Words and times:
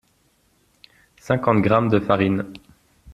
cinquante 1.27 1.61
grammes 1.67 1.91
de 1.91 2.01
farine 2.01 2.43